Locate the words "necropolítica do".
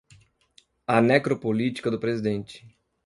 0.99-1.99